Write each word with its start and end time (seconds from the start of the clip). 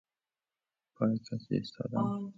پا 0.95 1.05
کسی 1.27 1.53
ایستادن 1.57 2.05